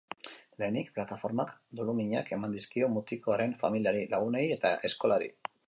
Lehenik, 0.61 0.87
plataformak 0.95 1.51
doluminak 1.81 2.33
eman 2.37 2.57
dizkio 2.57 2.89
mutikoaren 2.97 3.55
familiari, 3.65 4.03
lagunei 4.15 4.45
eta 4.59 4.77
eskolari. 4.91 5.31